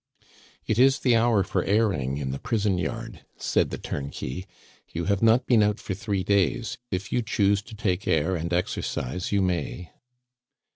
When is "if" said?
6.89-7.11